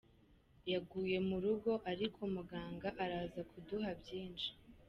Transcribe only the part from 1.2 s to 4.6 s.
mu rugo ariko muganga araza kuduha byinshi.”